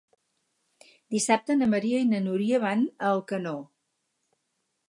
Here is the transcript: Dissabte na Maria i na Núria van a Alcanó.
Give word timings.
Dissabte 1.15 1.57
na 1.59 1.69
Maria 1.75 2.01
i 2.05 2.09
na 2.13 2.23
Núria 2.31 2.63
van 2.67 2.83
a 2.89 3.13
Alcanó. 3.19 3.57